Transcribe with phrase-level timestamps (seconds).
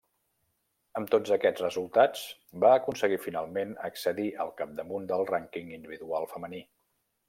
[0.99, 2.23] Amb tots aquests resultats
[2.65, 6.69] va aconseguir finalment accedir al capdamunt del rànquing individual femení.